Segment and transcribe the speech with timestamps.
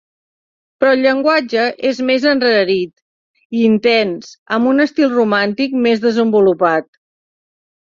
[0.83, 6.91] Però el llenguatge és més enrarit i intens amb un estil romàntic més desenvolupat.